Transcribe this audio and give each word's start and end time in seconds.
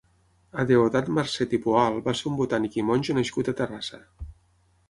Adeodat 0.63 1.11
Marcet 1.17 1.53
i 1.57 1.59
Poal 1.67 1.99
va 2.09 2.15
ser 2.21 2.27
un 2.31 2.39
botànic 2.41 2.81
i 2.83 2.87
monjo 2.89 3.17
nascut 3.19 3.53
a 3.55 3.59
Terrassa. 3.61 4.05